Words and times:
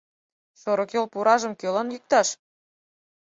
-Шорыкйол 0.61 1.05
пуражым 1.13 1.53
кӧлан 1.59 1.87
йӱкташ? 1.93 2.27